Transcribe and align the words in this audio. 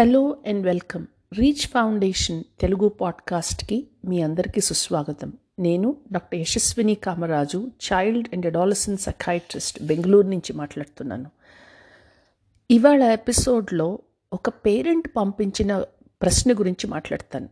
Hello 0.00 0.36
and 0.48 0.66
welcome 0.66 1.06
Reach 1.32 1.66
Foundation 1.66 2.44
Telugu 2.60 2.88
పాడ్కాస్ట్కి 2.88 3.86
మీ 4.04 4.22
అందరికీ 4.22 4.60
సుస్వాగతం. 4.60 5.32
నేను 5.58 5.96
doctor 6.12 6.40
Yashaswini 6.40 6.94
Kamaraju 6.94 7.70
child 7.92 8.28
and 8.32 8.46
adolescent 8.46 8.96
psychiatrist 8.96 9.82
Bengaluru 9.82 10.26
నుంచి 10.26 10.52
మాట్లాడుతున్నాను. 10.52 11.30
ఇవాళ 12.70 13.02
ఎపిసోడ్లో 13.02 13.98
ఒక 14.32 14.48
పేరెంట్ 14.48 15.08
పంపించిన 15.16 15.84
ప్రశ్న 16.22 16.52
గురించి 16.52 16.86
మాట్లాడతాను. 16.86 17.48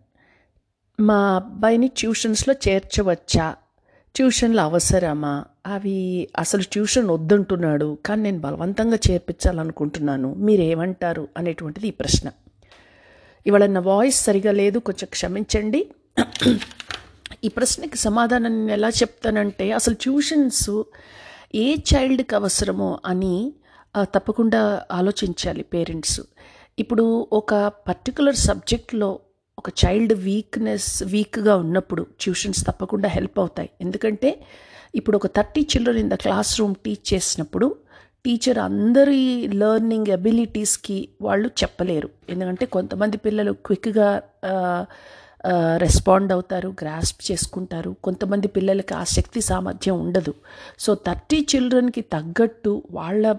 మా 1.01 1.37
అబ్బాయిని 1.37 1.89
ట్యూషన్స్లో 1.89 2.55
చేర్చవచ్చా? 2.69 3.57
ట్యూషన్లు 4.17 4.61
అవసరమా? 4.61 5.45
అవి 5.75 5.99
అసలు 6.43 6.65
ట్యూషన్ 6.73 7.09
వద్దంటున్నాడు 7.15 7.89
కానీ 8.07 8.23
నేను 8.27 8.41
బలవంతంగా 8.47 8.99
చేర్పించాలనుకుంటున్నాను. 9.07 10.29
మీరేమంటారు 10.47 11.25
అనేటువంటిది 11.39 11.87
ఈ 11.93 11.95
ప్రశ్న. 12.01 12.27
ఇవాళ 13.47 13.67
నా 13.77 13.83
వాయిస్ 13.89 14.19
సరిగా 14.27 14.53
లేదు 14.61 14.79
కొంచెం 14.89 15.09
క్షమించండి. 15.17 15.81
ఈ 17.47 17.49
ప్రశ్నకి 17.57 17.99
సమాధానం 18.07 18.53
నేను 18.59 18.73
ఎలా 18.77 18.91
చెప్తానంటే 19.01 19.67
అసలు 19.79 19.97
ట్యూషన్స్ 20.05 20.69
ఏ 21.65 21.67
చైల్డ్కి 21.91 22.35
అవసరమో 22.41 22.91
అని 23.11 23.35
తప్పకుండా 24.15 24.63
ఆలోచించాలి 24.99 25.65
పేరెంట్స్. 25.75 26.21
ఇప్పుడు 26.83 27.05
ఒక 27.41 27.55
పర్టికులర్ 27.89 28.39
సబ్జెక్ట్లో 28.49 29.11
ఒక 29.61 29.69
చైల్డ్ 29.83 30.15
వీక్నెస్ 30.29 30.91
వీక్గా 31.13 31.55
ఉన్నప్పుడు 31.65 32.03
ట్యూషన్స్ 32.23 32.63
తప్పకుండా 32.69 33.09
హెల్ప్ 33.17 33.39
అవుతాయి. 33.43 33.71
ఎందుకంటే 33.85 34.31
ఇప్పుడు 35.01 35.17
ఒక 35.21 35.29
thirty 35.37 35.63
children 35.73 36.01
in 36.03 36.11
the 36.13 36.17
classroom 36.61 36.75
teach 36.85 37.05
చేసినప్పుడు 37.13 37.67
టీచర్ 38.25 38.59
అందరి 38.69 39.23
లెర్నింగ్ 39.61 40.09
అబిలిటీస్కి 40.17 40.97
వాళ్ళు 41.27 41.49
చెప్పలేరు. 41.61 42.09
ఎందుకంటే 42.33 42.65
కొంతమంది 42.77 43.17
పిల్లలు 43.27 43.53
క్విక్గా 43.67 44.09
రెస్పాండ్ 45.85 46.31
అవుతారు 46.37 46.69
గ్రాస్ప్ 46.81 47.21
చేసుకుంటారు. 47.29 47.91
కొంతమంది 48.07 48.49
పిల్లలకి 48.57 48.95
ఆ 49.01 49.03
శక్తి 49.17 49.41
సామర్థ్యం 49.51 49.97
ఉండదు. 50.05 50.33
సో 50.85 50.91
థర్టీ 51.07 51.39
చిల్డ్రన్కి 51.51 52.03
తగ్గట్టు 52.15 52.73
వాళ్ళ 52.99 53.37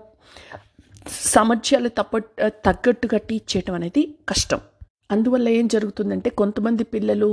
సామర్థ్యాలు 1.34 1.90
తప్ప 2.00 2.18
తగ్గట్టుగా 2.68 3.20
టీచ్ 3.28 3.50
చేయడం 3.52 3.76
అనేది 3.80 4.04
కష్టం. 4.30 4.62
అందువల్ల 5.16 5.48
ఏం 5.60 5.66
జరుగుతుందంటే 5.74 6.30
కొంతమంది 6.42 6.84
పిల్లలు 6.96 7.30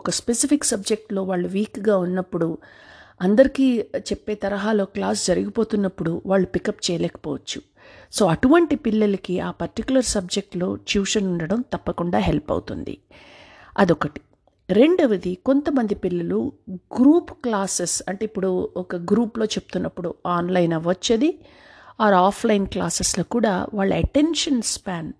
ఒక 0.00 0.10
స్పెసిఫిక్ 0.18 0.66
సబ్జెక్ట్లో 0.72 1.22
వాళ్ళు 1.30 1.48
వీక్గా 1.56 1.94
ఉన్నప్పుడు 2.06 2.48
అందరికీ 3.20 3.84
చెప్పే 3.96 4.34
తరహాలో 4.34 4.84
క్లాస్ 4.84 5.26
జరిగిపోతున్నప్పుడు 5.26 6.22
వాళ్ళు 6.26 6.46
పికప్ 6.46 6.90
చేయలేకపోవచ్చు. 6.90 7.60
సో 8.12 8.26
అటువంటి 8.26 8.76
పిల్లలకి 8.76 9.40
ఆ 9.40 9.50
పర్టికులర్ 9.50 10.04
సబ్జెక్ట్లో 10.04 10.74
ట్యూషన్ 10.74 11.26
ఉండడం 11.26 11.64
తప్పకుండా 11.72 12.18
హెల్ప్ 12.18 12.50
అవుతుంది. 12.50 12.98
అదొకటి. 13.78 14.20
రెండవది 14.70 15.34
కొంతమంది 15.34 15.94
పిల్లలు 15.94 16.52
గ్రూప్ 16.72 17.32
క్లాసెస్ 17.32 18.02
అంటే 18.08 18.24
ఇప్పుడు 18.24 18.70
ఒక 18.76 18.96
గ్రూప్లో 18.96 19.44
చెప్తున్నప్పుడు 19.44 20.14
ఆన్లైన్ 20.26 20.72
అవ్వచ్చది 20.72 21.38
ఆర్ 22.00 22.14
ఆఫ్లైన్ 22.14 22.66
క్లాసెస్లో 22.66 23.24
కూడా 23.24 23.66
వాళ్ళ 23.74 23.94
అటెన్షన్ 23.94 24.62
స్పాన్ 24.62 25.12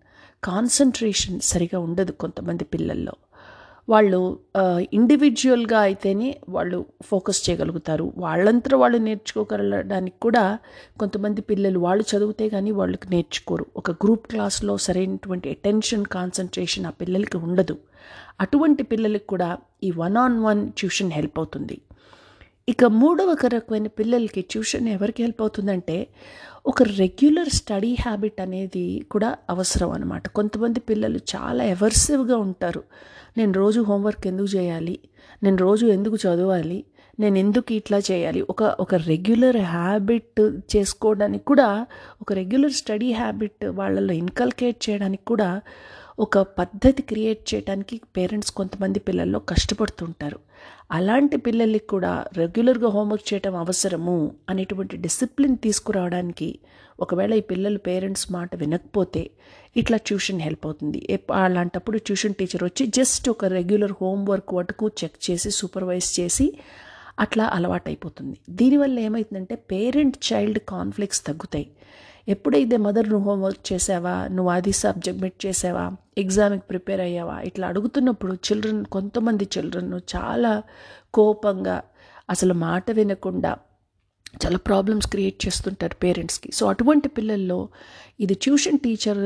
కాన్సన్ట్రేషన్ 0.45 1.41
సరిగా 1.41 1.79
ఉండదు 1.79 2.13
కొంతమంది 2.13 2.65
పిల్లల్లో. 2.65 3.13
వాళ్ళు 3.93 4.21
ఇండివిజువల్గా 4.97 5.79
అయితేనే 5.81 6.29
వాళ్ళు 6.55 6.79
ఫోకస్ 7.11 7.41
చేయగలుగుతారు. 7.47 8.07
వాళ్ళంతా 8.25 8.77
వాళ్ళు 8.83 8.99
నేర్చుకోగలడానికి 9.07 10.19
కూడా 10.27 10.45
కొంతమంది 11.01 11.41
పిల్లలు 11.51 11.79
వాళ్ళు 11.87 12.05
చదివితే 12.13 12.47
కానీ 12.55 12.71
వాళ్ళకి 12.81 13.09
నేర్చుకోరు. 13.15 13.67
ఒక 13.81 13.91
గ్రూప్ 14.05 14.27
క్లాస్లో 14.33 14.75
సరైనటువంటి 14.87 15.49
అటెన్షన్ 15.57 16.05
కాన్సన్ట్రేషన్ 16.17 16.89
ఆ 16.91 16.95
పిల్లలకి 17.03 17.39
ఉండదు. 17.49 17.77
అటువంటి 18.41 18.83
పిల్లలకి 18.93 19.27
కూడా 19.35 19.51
ఈ 19.87 19.91
one 20.03 20.19
on 20.25 20.39
one 20.47 20.61
tuition 20.79 21.13
help 21.19 21.39
అవుతుంది. 21.43 21.77
ఇక 22.73 22.85
మూడవ 23.03 23.31
రకమైన 23.55 23.89
పిల్లలకి 23.99 24.41
ట్యూషన్ 24.53 24.89
ఎవరికి 24.97 25.21
హెల్ప్ 25.25 25.41
అవుతుందంటే 25.45 25.97
ఒక 26.71 26.83
రెగ్యులర్ 26.99 27.51
స్టడీ 27.59 27.93
హ్యాబిట్ 28.05 28.41
అనేది 28.45 28.87
కూడా 29.13 29.31
అవసరం 29.51 29.91
అనమాట 29.91 30.25
కొంతమంది 30.39 30.81
పిల్లలు 30.91 31.21
చాలా 31.35 31.65
ఎవర్సివ్గా 31.75 32.37
ఉంటారు. 32.49 32.83
నేను 33.39 33.53
రోజు 33.53 33.81
హోంవర్క్ 33.81 34.27
ఎందుకు 34.27 34.49
చేయాలి? 34.57 34.99
నేను 35.43 35.57
రోజు 35.57 35.87
ఎందుకు 35.87 36.17
చదవాలి? 36.17 36.79
నేను 37.21 37.39
ఎందుకు 37.39 37.73
ఇట్లా 37.73 37.99
చేయాలి? 37.99 38.41
ఒక 38.51 38.63
ఒక 38.81 38.95
రెగ్యులర్ 38.95 39.57
హ్యాబిట్ 39.57 40.41
చేసుకోవడానికి 40.77 41.45
కూడా 41.45 41.87
ఒక 42.23 42.33
రెగ్యులర్ 42.33 42.73
స్టడీ 42.73 43.13
హ్యాబిట్ 43.13 43.65
వాళ్ళలో 43.65 44.13
ఇన్కల్కేట్ 44.13 44.91
చేయడానికి 44.91 45.25
కూడా 45.27 45.63
ఒక 46.19 46.39
పద్ధతి 46.39 47.03
క్రియేట్ 47.03 47.43
చేయడానికి 47.55 48.01
పేరెంట్స్ 48.17 48.51
కొంతమంది 48.51 48.99
పిల్లల్లో 48.99 49.39
కష్టపడుతుంటారు. 49.39 50.39
అలాంటి 50.93 51.37
పిల్లలకి 51.37 51.87
కూడా 51.87 52.13
రెగ్యులర్గా 52.37 52.89
హోంవర్క్ 52.89 53.35
చేయడం 53.35 53.57
అవసరము 53.57 54.17
అనేటువంటి 54.49 54.97
డిసిప్లిన్ 54.97 55.57
తీసుకురావడానికి 55.57 56.59
ఒకవేళ 56.99 57.33
ఈ 57.41 57.45
పిల్లలు 57.51 57.81
పేరెంట్స్ 57.89 58.27
మాట 58.37 58.51
వినకపోతే 58.63 59.23
ఇట్లా 59.81 59.99
ట్యూషన్ 60.09 60.41
హెల్ప్ 60.47 60.65
అవుతుంది. 60.67 61.01
అలాంటప్పుడు 61.45 61.99
ట్యూషన్ 62.07 62.37
టీచర్ 62.41 62.65
వచ్చి 62.69 62.85
జస్ట్ 62.99 63.27
ఒక 63.35 63.45
రెగ్యులర్ 63.59 63.95
హోంవర్క్ 64.03 64.53
వరకు 64.59 64.89
చెక్ 65.01 65.19
చేసి 65.27 65.51
సూపర్వైజ్ 65.61 66.09
చేసి 66.19 66.47
అట్లా 67.25 67.45
అలవాటైపోతుంది. 67.57 68.37
దీనివల్ల 68.59 68.97
ఏమవుతుందంటే 69.07 69.55
పేరెంట్ 69.73 70.17
చైల్డ్ 70.29 70.61
కాన్ఫ్లిక్ట్స్ 70.75 71.23
తగ్గుతాయి. 71.29 71.67
ఎప్పుడైతే 72.35 72.77
మదర్ 72.87 73.07
నువ్వు 73.13 73.27
హోంవర్క్ 73.31 73.63
చేసావా 73.73 74.15
నువ్వు 74.37 74.51
అది 74.57 74.73
సబ్జెక్ట్ 74.83 75.39
చేసావా 75.47 75.85
ఎగ్జామ్కి 76.23 76.65
ప్రిపేర్ 76.71 77.03
అయ్యావా 77.07 77.37
ఇట్లా 77.49 77.65
అడుగుతున్నప్పుడు 77.73 78.35
చిల్డ్రన్ 78.47 78.83
కొంతమంది 78.97 79.45
చిల్డ్రన్ 79.55 79.93
చాలా 80.15 80.53
కోపంగా 81.19 81.77
అసలు 82.31 82.55
మాట 82.67 82.85
వినకుండా 82.91 83.53
చాలా 84.37 84.59
ప్రాబ్లమ్స్ 84.59 85.07
క్రియేట్ 85.07 85.47
చేస్తుంటారు 85.47 85.95
పేరెంట్స్కి 85.95 86.53
సో 86.53 86.67
అటువంటి 86.67 87.09
పిల్లల్లో 87.09 87.69
ఇది 88.21 88.35
ట్యూషన్ 88.35 88.79
టీచర్ 88.79 89.19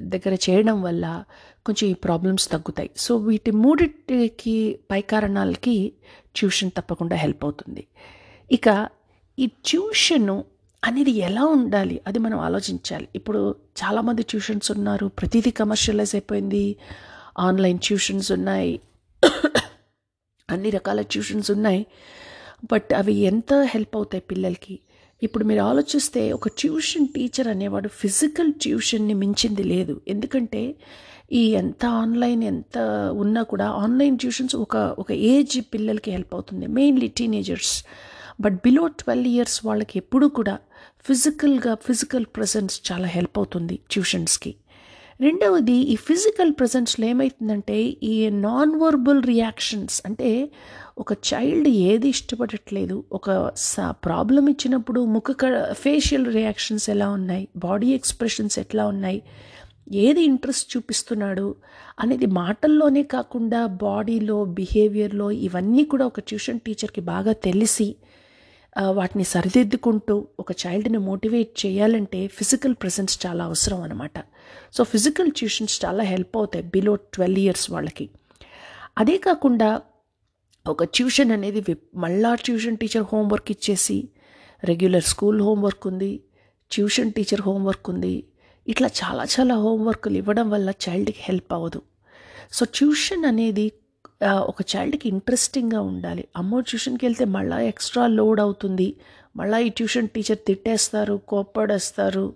దగ్గర 0.00 0.34
చేయడం 0.34 0.82
వల్ల 0.82 1.24
కొంచెం 1.66 1.90
ఈ 1.90 1.94
ప్రాబ్లమ్స్ 1.94 2.48
తగ్గుతాయి. 2.48 2.90
సో 2.96 3.16
వీటి 3.16 3.50
మూడిటికి 3.50 4.78
పై 4.90 5.00
కారణాలకి 5.00 5.92
ట్యూషన్ 6.36 6.70
తప్పకుండా 6.76 7.16
హెల్ప్ 7.16 7.44
అవుతుంది. 7.44 7.86
ఇక 8.52 8.88
ఈ 9.38 9.46
ట్యూషను 9.46 10.44
అనేది 10.84 11.10
ఎలా 11.10 11.44
ఉండాలి? 11.44 12.00
అది 12.06 12.18
మనం 12.18 12.38
ఆలోచించాలి. 12.38 13.08
ఇప్పుడు 13.14 13.54
చాలామంది 13.84 14.22
ట్యూషన్స్ 14.22 14.70
ఉన్నారు. 14.70 15.06
ప్రతిదీ 15.06 15.50
కమర్షియలైజ్ 15.50 16.14
అయిపోయింది. 16.14 16.76
ఆన్లైన్ 17.38 17.78
ట్యూషన్స్ 17.78 18.32
ఉన్నాయి. 18.32 18.80
అన్ని 20.50 20.70
రకాల 20.70 21.00
ట్యూషన్స్ 21.00 21.50
ఉన్నాయి. 21.50 21.86
బట్ 22.72 22.94
అవి 22.94 23.14
ఎంత 23.14 23.54
హెల్ప్ 23.54 23.96
అవుతాయి 23.96 24.20
పిల్లలకి? 24.20 24.80
ఇప్పుడు 25.22 25.44
మీరు 25.44 25.60
ఆలోచిస్తే 25.60 26.32
ఒక 26.32 26.48
ట్యూషన్ 26.48 27.08
టీచర్ 27.08 27.48
అనేవాడు 27.48 27.88
ఫిజికల్ 27.88 28.52
ట్యూషన్ని 28.52 29.14
మించింది 29.14 29.62
లేదు. 29.62 30.00
ఎందుకంటే 30.08 30.74
ఈ 31.32 31.44
ఎంత 31.50 31.86
ఆన్లైన్ 31.86 32.42
ఎంత 32.42 32.78
ఉన్నా 33.12 33.42
కూడా 33.42 33.66
ఆన్లైన్ 33.66 34.18
ట్యూషన్స్ 34.18 34.56
ఒక 34.56 34.76
ఒక 34.98 35.12
ఏజ్ 35.12 35.60
పిల్లలకి 35.74 36.10
హెల్ప్ 36.10 36.34
అవుతుంది. 36.34 36.66
Mainly 36.66 37.08
teenagers 37.08 37.84
but 38.40 38.54
below 38.54 38.86
twelve 38.86 39.26
years 39.26 39.66
వాళ్ళకి 39.66 39.98
ఎప్పుడూ 39.98 40.28
కూడా 40.28 40.58
ఫిజికల్గా 41.04 41.74
ఫిజికల్ 41.74 42.26
ప్రజెన్స్ 42.36 42.92
చాలా 42.92 43.06
హెల్ప్ 43.06 43.38
అవుతుంది 43.38 43.80
ట్యూషన్స్కి. 43.90 44.54
రెండవది 45.20 45.76
ఈ 45.82 45.96
ఫిజికల్ 45.96 46.52
ప్రజెన్స్లో 46.52 47.06
ఏమవుతుందంటే 47.06 47.78
ఈ 48.02 48.28
నాన్ 48.28 48.74
వర్బల్ 48.80 49.22
రియాక్షన్స్ 49.22 50.02
అంటే 50.06 50.50
ఒక 50.98 51.12
చైల్డ్ 51.12 51.68
ఏది 51.68 52.08
ఇష్టపడట్లేదు 52.08 53.04
ఒక 53.12 53.30
ప్రాబ్లం 54.04 54.48
ఇచ్చినప్పుడు 54.48 55.00
ముఖ 55.00 55.32
ఫేషియల్ 55.72 56.26
రియాక్షన్స్ 56.26 56.90
ఎలా 56.90 57.08
ఉన్నాయి 57.08 57.48
బాడీ 57.56 57.88
ఎక్స్ప్రెషన్స్ 57.92 58.58
ఎట్లా 58.58 58.86
ఉన్నాయి 58.86 59.22
ఏది 59.92 60.22
ఇంట్రెస్ట్ 60.22 60.76
చూపిస్తున్నాడు 60.76 61.56
అనేది 62.00 62.26
మాటల్లోనే 62.26 63.02
కాకుండా 63.02 63.66
బాడీలో 63.66 64.44
బిహేవియర్లో 64.44 65.30
ఇవన్నీ 65.30 65.84
కూడా 65.84 66.06
ఒక 66.06 66.20
ట్యూషన్ 66.20 66.60
టీచర్కి 66.60 67.00
బాగా 67.00 67.32
తెలిసి 67.32 67.96
వాటిని 68.76 69.24
సరిదిద్దుకుంటూ 69.24 70.26
ఒక 70.38 70.52
చైల్డ్ని 70.52 70.98
మోటివేట్ 70.98 71.66
చేయాలంటే 71.66 72.26
ఫిజికల్ 72.26 72.74
ప్రెసెన్స్ 72.74 73.26
చాలా 73.26 73.44
అవసరం 73.44 73.82
అనమాట 73.82 74.18
సో 74.76 74.84
ఫిజికల్ 74.84 75.30
ట్యూషన్స్ 75.30 75.84
చాలా 75.84 76.02
హెల్ప్ 76.02 76.36
అవుతాయి 76.36 76.64
బిలో 76.64 76.96
ట్వెల్వ్ 76.96 77.38
ఇయర్స్ 77.38 77.70
వాళ్ళకి. 77.70 78.10
అదే 78.98 79.18
కాకుండా 79.18 79.80
ఒక 80.66 80.84
ట్యూషన్ 80.84 81.32
అనేది 81.32 81.76
మళ్ళా 81.94 82.34
ట్యూషన్ 82.34 82.76
టీచర్ 82.76 83.06
హోంవర్క్ 83.12 83.50
ఇచ్చేసి 83.50 84.08
రెగ్యులర్ 84.64 85.04
స్కూల్ 85.04 85.40
హోంవర్క్ 85.40 85.86
ఉంది 85.86 86.24
ట్యూషన్ 86.70 87.12
టీచర్ 87.12 87.40
హోంవర్క్ 87.40 87.90
ఉంది 87.90 88.24
ఇట్లా 88.66 88.88
చాలా 89.00 89.24
చాలా 89.24 89.54
హోంవర్క్లు 89.54 90.16
ఇవ్వడం 90.18 90.50
వల్ల 90.50 90.70
చైల్డ్కి 90.70 91.20
హెల్ప్ 91.20 91.52
అవ్వదు. 91.52 91.82
సో 92.52 92.64
ట్యూషన్ 92.64 93.24
అనేది 93.24 93.72
ఒక 94.22 94.60
చైల్డ్కి 94.76 95.08
ఇంట్రెస్టింగ్గా 95.08 95.80
ఉండాలి. 95.80 96.24
అమ్మో 96.36 96.60
ట్యూషన్కి 96.60 97.06
వెళ్తే 97.06 97.24
మళ్ళీ 97.24 97.58
ఎక్స్ట్రా 97.66 98.06
లోడ్ 98.06 98.40
అవుతుంది. 98.40 98.94
మళ్ళీ 99.36 99.66
ఈ 99.66 99.68
ట్యూషన్ 99.68 100.08
టీచర్ 100.08 100.38
తిట్టేస్తారు 100.38 101.16
కోప్పడేస్తారు 101.32 102.34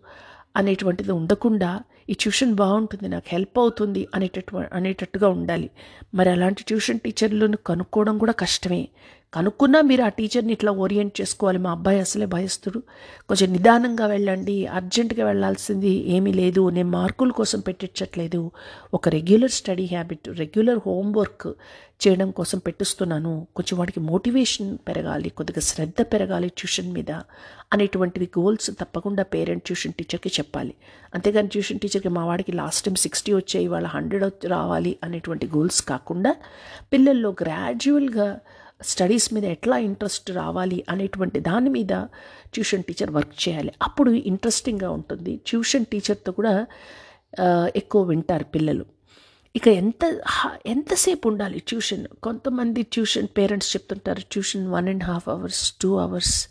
అనేటువంటిది 0.56 1.12
ఉండకుండా 1.12 1.70
ఈ 2.10 2.14
ట్యూషన్ 2.14 2.54
బాగుంటుంది 2.54 3.08
నాకు 3.08 3.28
హెల్ప్ 3.28 3.58
అవుతుంది 3.58 4.08
అనేటట్టు 4.14 4.56
అనేటట్టుగా 4.56 5.28
ఉండాలి. 5.28 5.70
మరి 6.14 6.30
అలాంటి 6.30 6.62
ట్యూషన్ 6.64 7.00
టీచర్లను 7.00 7.56
కనుక్కోవడం 7.56 8.18
కూడా 8.18 8.32
కష్టమే. 8.32 8.88
కనుక్కున్నా 9.32 9.80
మీరు 9.80 10.02
ఆ 10.02 10.08
టీచర్ని 10.08 10.52
ఇట్లా 10.52 10.72
ఓరియంట్ 10.72 11.20
చేసుకోవాలి. 11.20 11.58
మా 11.58 11.70
అబ్బాయి 11.70 12.00
అసలే 12.00 12.26
భయస్తుడు 12.26 12.82
కొంచెం 13.28 13.52
నిదానంగా 13.52 14.06
వెళ్ళండి. 14.06 14.66
అర్జెంటుగా 14.66 15.26
వెళ్ళాల్సింది 15.26 15.88
ఏమీ 15.88 16.32
లేదు. 16.32 16.70
నేను 16.70 16.88
మార్కుల 16.88 17.30
కోసం 17.30 17.60
పెట్టించట్లేదు. 17.60 18.50
ఒక 18.94 19.08
regular 19.08 19.50
study 19.50 19.86
habit 19.86 20.28
regular 20.28 20.78
homework 20.86 21.48
చేయడం 22.06 22.30
కోసం 22.30 22.58
పెట్టిస్తున్నాను. 22.58 23.46
కొంచెం 23.56 23.78
వాడికి 23.78 24.00
మోటివేషన్ 24.00 24.78
పెరగాలి. 24.88 25.28
కొద్దిగా 25.28 25.60
శ్రద్ధ 25.60 26.02
పెరగాలి 26.02 26.48
ట్యూషన్ 26.48 26.92
మీద 26.92 27.10
అనేటువంటివి 27.72 28.28
గోల్స్ 28.38 28.70
తప్పకుండా 28.80 29.22
పేరెంట్ 29.22 29.64
ట్యూషన్ 29.64 29.92
టీచర్కి 29.92 30.28
చెప్పాలి. 30.28 30.74
అంతేగాని 31.14 31.48
ట్యూషన్ 31.48 31.78
టీచర్కి 31.78 32.08
మా 32.08 32.24
వాడికి 32.24 32.52
లాస్ట్ 32.52 32.86
టైం 32.86 32.94
సిక్స్టీ 32.94 33.32
వచ్చాయి. 33.32 33.66
వాళ్ళ 33.66 33.86
హండ్రెడ్ 33.86 34.46
రావాలి 34.46 34.96
అనేటువంటి 35.04 35.46
గోల్స్ 35.46 35.82
కాకుండా 35.82 36.36
పిల్లల్లో 36.92 37.30
గ్రాడ్యువల్గా 37.42 38.40
స్టడీస్ 38.82 39.34
మీద 39.34 39.44
ఎట్లా 39.44 39.78
ఇంట్రెస్ట్ 39.78 40.30
రావాలి 40.30 40.84
అనేటువంటి 40.88 41.40
దాని 41.40 41.70
మీద 41.70 41.94
ట్యూషన్ 42.54 42.84
టీచర్ 42.84 43.10
వర్క్ 43.10 43.48
చేయాలి. 43.48 43.72
అప్పుడు 43.82 44.10
ఇంట్రెస్టింగ్గా 44.10 44.90
ఉంటుంది. 44.90 45.40
ట్యూషన్ 45.46 45.86
టీచర్తో 45.86 46.32
కూడా 46.32 46.66
ఎక్కువ 47.76 48.02
వింటారు 48.02 48.44
పిల్లలు. 48.44 48.84
ఇక 49.56 49.68
ఎంత 49.68 50.02
ఎంతసేపు 50.66 51.28
ఉండాలి 51.28 51.58
ట్యూషన్? 51.58 52.06
కొంతమంది 52.22 52.82
ట్యూషన్ 52.82 53.28
పేరెంట్స్ 53.38 53.76
చెప్తుంటారు 53.76 54.22
tuition 54.32 54.66
one 54.68 54.88
and 54.88 55.04
half 55.04 55.28
hours 55.28 55.72
two 55.82 55.90
hours. 55.96 56.48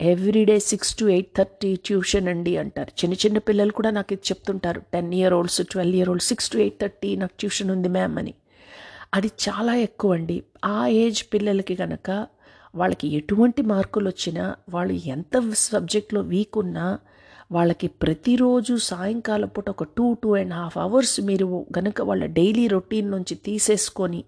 Everyday 0.00 0.58
six 0.58 0.96
to 0.98 1.04
eight 1.04 1.28
thirty 1.38 1.76
tuition 1.76 2.28
అండి 2.28 2.56
అంటారు. 2.56 2.90
చిన్న 3.00 3.14
చిన్న 3.14 3.38
పిల్లలు 3.38 3.72
కూడా 3.72 3.90
నాకు 3.90 4.12
ఇది 4.12 4.22
చెప్తుంటారు 4.30 4.80
ten 4.94 5.14
year 5.14 5.34
olds 5.34 5.60
twelve 5.72 5.96
year 5.96 6.10
olds 6.10 6.28
six 6.28 6.50
to 6.50 6.58
eight 6.58 6.80
thirty 6.80 7.16
నాకు 7.16 7.32
ట్యూషన్ 7.40 7.70
ఉంది 7.70 7.88
మ్యామ్ 7.88 8.18
అని. 8.18 8.34
అది 9.14 9.26
చాలా 9.26 9.74
ఎక్కువ 9.74 10.12
అండి 10.12 10.42
ఆ 10.64 10.86
ఏజ్ 10.86 11.24
పిల్లలకి 11.34 11.74
కనుక 11.74 12.26
వాళ్ళకి 12.74 13.08
ఎటువంటి 13.08 13.62
మార్కులు 13.62 14.08
వచ్చినా 14.08 14.54
వాళ్ళు 14.70 14.92
ఎంత 14.92 15.52
సబ్జెక్ట్లో 15.54 16.20
వీక్ 16.20 16.58
ఉన్నా 16.58 16.98
వాళ్ళకి 17.52 17.86
ప్రతిరోజు 17.88 18.76
సాయంకాలం 18.76 19.48
పూట 19.48 19.70
ఒక 19.70 19.82
two 19.82 20.14
two 20.14 20.36
and 20.36 20.54
half 20.54 20.78
hours 20.78 21.20
మీరు 21.20 21.66
కనుక 21.76 22.00
వాళ్ళ 22.00 22.26
డైలీ 22.26 22.66
రొటీన్ 22.68 23.10
నుంచి 23.10 23.34
తీసేసుకొని 23.34 24.24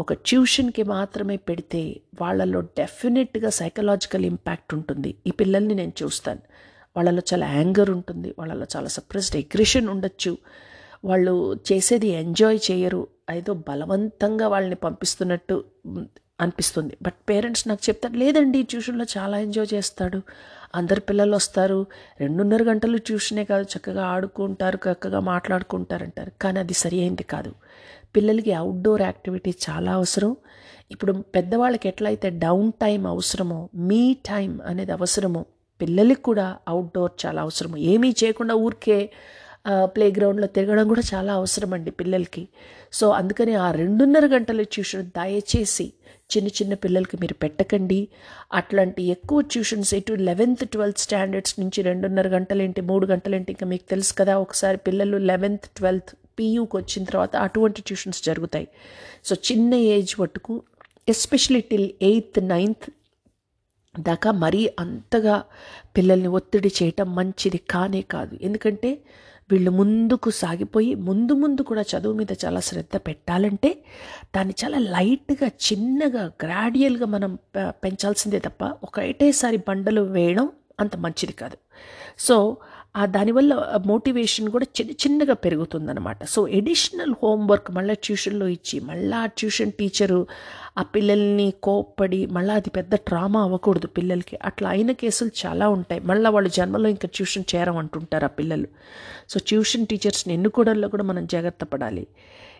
ఒక 0.00 0.12
ట్యూషన్కి 0.12 0.82
మాత్రమే 0.82 1.36
పెడితే 1.36 2.00
వాళ్ళలో 2.20 2.60
డెఫినెట్గా 2.60 3.50
సైకలాజికల్ 3.50 4.24
ఇంపాక్ట్ 4.24 4.74
ఉంటుంది. 4.74 5.14
ఈ 5.26 5.30
పిల్లల్ని 5.30 5.74
నేను 5.74 5.92
చూస్తాను. 6.02 6.40
వాళ్ళలో 6.96 7.22
చాలా 7.32 7.46
యాంగర్ 7.46 7.90
ఉంటుంది. 7.90 8.34
వాళ్ళలో 8.38 8.66
చాలా 8.76 8.88
సప్రెస్డ్ 8.88 9.36
ఎగ్రెషన్ 9.36 9.88
ఉండొచ్చు. 9.88 10.38
వాళ్ళు 11.04 11.58
చేసేది 11.72 12.08
ఎంజాయ్ 12.08 12.58
చేయరు. 12.70 13.08
ఏదో 13.30 13.54
బలవంతంగా 13.54 14.48
వాళ్ళని 14.48 14.74
పంపిస్తున్నట్టు 14.74 15.64
అనిపిస్తుంది. 16.40 16.96
బట్ 17.02 17.14
పేరెంట్స్ 17.28 17.68
నాకు 17.68 17.88
చెప్తారు 17.88 18.14
లేదండి 18.14 18.62
ట్యూషన్లో 18.62 19.06
చాలా 19.18 19.38
ఎంజాయ్ 19.38 19.74
చేస్తాడు. 19.74 20.22
అందరు 20.74 21.00
పిల్లలు 21.00 21.34
వస్తారు. 21.34 21.86
రెండున్నర 22.20 22.62
గంటలు 22.62 22.98
ట్యూషనే 22.98 23.44
కాదు 23.44 23.62
చక్కగా 23.62 24.04
ఆడుకుంటారు 24.06 24.76
చక్కగా 24.76 25.20
మాట్లాడుకుంటారంటారు 25.20 26.32
కానీ 26.40 26.58
అది 26.58 26.72
సరి 26.72 27.00
అయింది 27.00 27.22
కాదు. 27.22 27.54
పిల్లలకి 28.16 28.52
అవుట్డోర్ 28.52 29.02
యాక్టివిటీ 29.02 29.54
చాలా 29.70 29.92
అవసరం. 29.92 30.36
ఇప్పుడు 30.90 31.12
పెద్దవాళ్ళకి 31.12 31.88
ఎట్లయితే 31.88 32.30
డౌన్ 32.30 32.72
టైం 32.72 33.06
అవసరమో 33.06 33.68
మీ 33.74 34.14
టైం 34.14 34.60
అనేది 34.66 34.92
అవసరమో 34.92 35.44
పిల్లలకి 35.80 36.22
కూడా 36.22 36.56
అవుట్డోర్ 36.68 37.12
చాలా 37.26 37.42
అవసరము. 37.42 37.76
ఏమీ 37.76 38.14
చేయకుండా 38.24 38.54
ఊరికే 38.54 39.12
ప్లే 39.94 40.06
గ్రౌండ్లో 40.10 40.46
తిరగడం 40.46 40.86
కూడా 40.88 41.02
చాలా 41.14 41.32
అవసరం 41.34 41.72
అండి 41.72 41.90
పిల్లలకి. 41.90 42.48
సో 42.92 43.06
అందుకని 43.10 43.54
ఆ 43.54 43.70
రెండున్నర 43.70 44.26
గంటల 44.26 44.62
ట్యూషన్ 44.62 45.10
దయచేసి 45.18 45.86
చిన్న 46.30 46.48
చిన్న 46.48 46.74
పిల్లలకి 46.74 47.16
మీరు 47.16 47.34
పెట్టకండి. 47.34 48.08
అట్లాంటి 48.52 49.02
ఎక్కువ 49.14 49.40
ట్యూషన్స్ 49.40 49.92
ఎటు 49.94 50.12
లెవెన్త్ 50.12 50.64
ట్వెల్త్ 50.68 50.98
స్టాండర్డ్స్ 50.98 51.54
నుంచి 51.60 51.82
రెండున్నర 51.82 52.28
గంటలేంటి 52.28 52.80
మూడు 52.80 53.06
గంటలేంటి 53.06 53.52
ఇంకా 53.52 53.66
మీకు 53.66 53.86
తెలుసు 53.90 54.14
కదా 54.14 54.38
ఒకసారి 54.38 54.78
పిల్లలు 54.86 55.16
లెవెన్త్ 55.16 55.68
ట్వెల్త్ 55.76 56.12
పీయూకి 56.38 56.76
వచ్చిన 56.76 57.04
తర్వాత 57.04 57.36
అటువంటి 57.36 57.80
ట్యూషన్స్ 57.82 58.22
జరుగుతాయి. 58.24 58.68
సో 59.24 59.36
చిన్న 59.50 59.74
ఏజ్ 59.74 60.20
మట్టుకు 60.20 60.54
ఎస్పెషలీ 61.08 61.60
టిల్ 61.60 61.90
ఎయిత్ 62.02 62.38
నైన్త్ 62.44 62.88
దాకా 64.00 64.30
మరీ 64.44 64.62
అంతగా 64.78 65.36
పిల్లల్ని 65.96 66.28
ఒత్తిడి 66.28 66.70
చేయటం 66.78 67.14
మంచిది 67.14 67.60
కానే 67.70 68.02
కాదు. 68.14 68.38
ఎందుకంటే 68.42 68.90
వీళ్ళు 69.52 69.70
ముందుకు 69.70 70.30
సాగిపోయి 70.40 70.92
ముందు 71.08 71.32
ముందు 71.34 71.62
కూడా 71.62 71.82
చదువు 71.92 72.14
మీద 72.14 72.32
చాలా 72.44 72.60
శ్రద్ధ 72.60 72.96
పెట్టాలంటే 73.06 73.70
దాన్ని 74.36 74.54
చాలా 74.62 74.78
లైట్గా 74.94 75.48
చిన్నగా 75.66 76.24
గ్రాడ్యువల్గా 76.44 77.06
మనం 77.06 77.32
పెంచాల్సిందే 77.84 78.38
తప్ప 78.38 78.64
ఒకటేసారి 78.84 79.60
బండలు 79.68 80.02
వేయడం 80.16 80.48
అంత 80.80 80.96
మంచిది 80.96 81.32
కాదు. 81.32 81.56
సో 82.18 82.36
దానివల్ల 83.04 83.80
మోటివేషన్ 83.86 84.48
కూడా 84.48 84.66
చిన్న 84.80 84.92
చిన్నగా 84.92 85.34
పెరుగుతుందనమాట 85.34 86.24
సో 86.24 86.48
ఎడిషనల్ 86.48 87.14
హోంవర్క్ 87.22 87.70
మళ్ళీ 87.70 87.94
ట్యూషన్లో 87.94 88.48
ఇచ్చి 88.48 88.80
మళ్ళీ 88.80 89.16
ఆ 89.16 89.26
ట్యూషన్ 89.26 89.72
టీచరు 89.72 90.26
ఆ 90.78 90.82
పిల్లల్ని 90.82 91.52
కోప్పడి 91.62 92.26
మళ్ళీ 92.26 92.54
అది 92.54 92.70
పెద్ద 92.70 92.94
ట్రామా 92.94 93.42
అవ్వకూడదు 93.42 93.86
పిల్లలకి. 93.86 94.38
అట్లా 94.44 94.68
అయిన 94.70 94.92
కేసులు 94.92 95.30
చాలా 95.46 95.68
ఉంటాయి. 95.68 96.00
మళ్ళీ 96.00 96.30
వాళ్ళు 96.30 96.50
జన్మలో 96.50 96.88
ఇంకా 96.88 97.08
ట్యూషన్ 97.14 97.44
చేరమంటుంటారు 97.54 98.24
ఆ 98.24 98.28
పిల్లలు. 98.28 98.66
సో 99.30 99.40
ట్యూషన్ 99.48 99.86
టీచర్స్ని 99.86 100.34
ఎన్నుకోవడంలో 100.34 100.88
కూడా 100.88 101.02
మనం 101.02 101.26
జాగ్రత్త 101.26 101.64
పడాలి. 101.64 102.06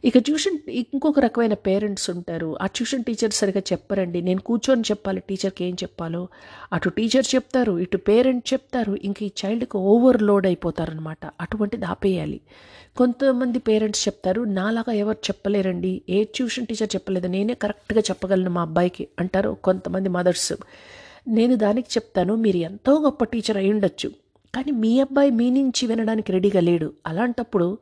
ఇక 0.05 0.19
ట్యూషన్ 0.19 0.71
ఇంకొక 0.71 1.21
రకమైన 1.21 1.55
పేరెంట్స్ 1.55 2.11
ఉంటారు. 2.11 2.57
ఆ 2.63 2.67
ట్యూషన్ 2.67 3.05
టీచర్ 3.05 3.33
సరిగా 3.33 3.63
చెప్పరండి. 3.73 4.23
నేను 4.23 4.41
కూర్చొని 4.41 4.81
చెప్పాలి. 4.81 5.23
టీచర్కి 5.29 5.65
ఏం 5.65 5.75
చెప్పాలో? 5.83 6.29
అటు 6.73 6.89
టీచర్ 6.89 7.35
చెప్తారు 7.35 7.79
ఇటు 7.79 7.97
పేరెంట్ 7.97 8.53
చెప్తారు. 8.53 8.99
ఇంక 9.05 9.23
ఈ 9.23 9.31
చైల్డ్కి 9.45 9.77
ఓవర్లోడ్ 9.77 10.47
అయిపోతారనమాట 10.47 11.19
అటువంటిది 11.41 11.85
ఆపేయాలి. 11.85 12.41
కొంతమంది 12.97 13.59
పేరెంట్స్ 13.59 14.09
చెప్తారు 14.09 14.43
నాలాగా 14.43 14.93
ఎవరు 14.93 15.17
చెప్పలేరండి. 15.17 16.03
ఏ 16.09 16.25
ట్యూషన్ 16.25 16.67
టీచర్ 16.67 16.95
చెప్పలేదు. 16.95 17.27
నేనే 17.27 17.55
కరెక్ట్గా 17.55 18.01
చెప్పగలను 18.01 18.51
మా 18.51 18.63
అబ్బాయికి 18.63 19.09
అంటారు 19.19 19.57
కొంతమంది 19.65 20.09
మదర్స్. 20.09 20.53
నేను 21.29 21.57
దానికి 21.57 21.89
చెప్తాను. 21.93 22.37
మీరు 22.37 22.57
ఎంతో 22.57 23.01
గొప్ప 23.01 23.25
టీచర్ 23.25 23.57
అయి 23.57 23.73
ఉండొచ్చు 23.73 24.09
కానీ 24.55 24.71
మీ 24.71 25.01
అబ్బాయి 25.01 25.31
మీ 25.31 25.51
నుంచి 25.51 25.87
వినడానికి 25.87 26.33
రెడీగా 26.33 26.61
లేడు. 26.61 26.93
అలాంటప్పుడు 27.07 27.79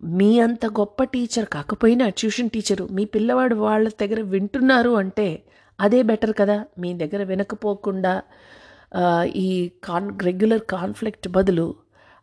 మీ 0.00 0.40
అంత 0.40 0.66
గొప్ప 0.66 1.04
టీచర్ 1.04 1.46
కాకపోయినా 1.46 2.08
ట్యూషన్ 2.08 2.50
టీచరు 2.50 2.88
మీ 2.90 3.04
పిల్లవాడు 3.04 3.54
వాళ్ళ 3.54 3.88
దగ్గర 4.02 4.20
వింటున్నారు 4.20 4.90
అంటే 4.90 5.42
అదే 5.80 6.02
బెటర్ 6.02 6.34
కదా. 6.38 6.64
మీ 6.78 6.94
దగ్గర 6.94 7.22
వినకపోకుండా 7.22 8.22
ఈ 9.26 9.48
కాన్ 9.84 10.06
రెగ్యులర్ 10.22 10.62
కాన్ఫ్లిక్ట్ 10.70 11.28
బదులు 11.28 11.66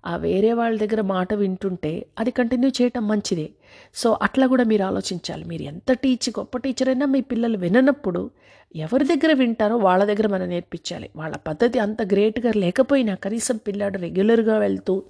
ఆ 0.05 0.15
వేరే 0.15 0.53
వాళ్ళ 0.53 0.75
దగ్గర 0.79 1.01
మాట 1.01 1.33
వింటుంటే 1.33 2.05
అది 2.19 2.31
కంటిన్యూ 2.31 2.69
చేయటం 2.69 3.07
మంచిదే. 3.07 3.47
సో 3.95 4.17
అట్లా 4.21 4.47
కూడా 4.47 4.63
మీరు 4.63 4.83
ఆలోచించాలి. 4.83 5.43
మీరు 5.43 5.63
ఎంత 5.63 5.91
టీచ్ 5.93 6.29
గొప్ప 6.29 6.57
టీచర్ 6.57 6.89
అయినా 6.89 7.05
మీ 7.05 7.21
పిల్లలు 7.21 7.57
విననప్పుడు 7.57 8.31
ఎవరి 8.75 9.05
దగ్గర 9.05 9.33
వింటారో 9.33 9.77
వాళ్ళ 9.77 10.03
దగ్గర 10.05 10.27
మనం 10.27 10.47
నేర్పించాలి. 10.49 11.09
వాళ్ళ 11.15 11.35
పద్ధతి 11.37 11.79
అంత 11.79 12.01
గ్రేట్గా 12.13 12.51
లేకపోయినా 12.55 13.15
కనీసం 13.15 13.57
పిల్లాడు 13.57 13.97
రెగ్యులర్గా 13.97 14.57
వెళ్తూ 14.57 15.03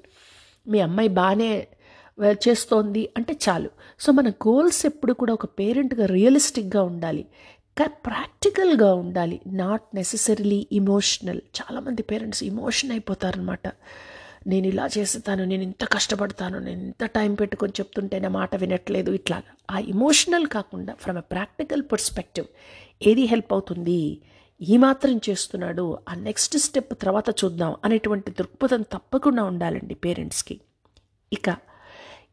మీ 0.67 0.79
అమ్మాయి 0.79 1.09
బాగానే 1.09 1.67
చేస్తోంది 2.23 3.09
అంటే 3.17 3.37
చాలు. 3.49 3.69
సో 3.99 4.11
మన 4.11 4.29
గోల్స్ 4.29 4.85
ఎప్పుడు 4.85 5.13
కూడా 5.13 5.33
ఒక 5.33 5.45
పేరెంట్గా 5.45 6.05
రియలిస్టిక్గా 6.05 6.83
ఉండాలి. 6.83 7.25
ప్రాక్టికల్గా 7.85 8.93
ఉండాలి. 8.93 9.41
Not 9.47 9.95
necessarily 9.95 10.67
emotional. 10.71 11.41
చాలామంది 11.61 12.01
పేరెంట్స్ 12.01 12.43
ఇమోషన్ 12.43 12.91
అయిపోతారనమాట. 12.91 13.67
నేను 14.47 14.67
ఇలా 14.67 14.89
చేస్తాను 14.97 15.45
నేను 15.45 15.63
ఇంత 15.63 15.83
కష్టపడతాను 15.83 16.59
నేను 16.59 16.81
ఇంత 16.81 17.05
టైం 17.05 17.33
పెట్టుకొని 17.33 17.73
చెప్తుంటే 17.79 18.19
నా 18.19 18.29
మాట 18.29 18.55
వినట్లేదు 18.55 19.11
ఇట్లాగా. 19.11 19.51
ఆ 19.71 19.79
ఇమోషనల్ 19.79 20.47
కాకుండా 20.47 20.93
ఫ్రమ్ 20.93 21.17
ఎ 21.17 21.21
ప్రాక్టికల్ 21.21 21.83
పర్స్పెక్టివ్ 21.91 22.45
ఏది 23.07 23.21
హెల్ప్ 23.21 23.53
అవుతుంది? 23.53 24.21
ఈ 24.61 24.77
మాత్రం 24.77 25.21
చేస్తున్నాడు. 25.29 25.97
ఆ 26.09 26.15
నెక్స్ట్ 26.15 26.57
స్టెప్ 26.57 27.01
తర్వాత 27.01 27.29
చూద్దాం 27.29 27.75
అనేటువంటి 27.85 28.31
దృక్పథం 28.31 28.81
తప్పకుండా 28.81 29.43
ఉండాలండి 29.43 29.95
పేరెంట్స్కి. 29.95 30.61
ఇక 31.33 31.74